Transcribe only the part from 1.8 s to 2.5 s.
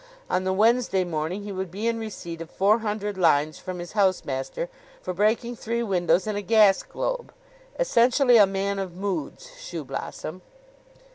in receipt of